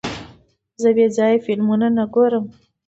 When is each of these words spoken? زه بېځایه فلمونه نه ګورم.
زه 0.81 0.89
بېځایه 0.97 1.43
فلمونه 1.45 1.87
نه 1.97 2.05
ګورم. 2.13 2.45